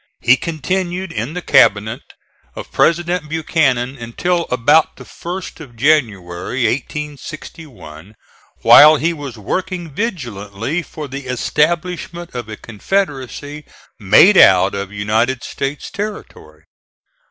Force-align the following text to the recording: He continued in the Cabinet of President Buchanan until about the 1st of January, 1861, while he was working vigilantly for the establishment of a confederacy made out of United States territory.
He 0.19 0.35
continued 0.35 1.11
in 1.11 1.35
the 1.35 1.43
Cabinet 1.43 2.01
of 2.55 2.71
President 2.71 3.29
Buchanan 3.29 3.95
until 3.99 4.47
about 4.49 4.95
the 4.95 5.03
1st 5.03 5.59
of 5.59 5.75
January, 5.75 6.65
1861, 6.65 8.15
while 8.63 8.95
he 8.95 9.13
was 9.13 9.37
working 9.37 9.91
vigilantly 9.93 10.81
for 10.81 11.07
the 11.07 11.27
establishment 11.27 12.33
of 12.33 12.49
a 12.49 12.57
confederacy 12.57 13.63
made 13.99 14.37
out 14.37 14.73
of 14.73 14.91
United 14.91 15.43
States 15.43 15.91
territory. 15.91 16.63